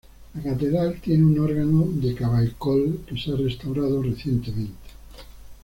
[0.33, 4.73] La catedral tiene un órgano de Cavaille-Coll que se ha restaurado recientemente.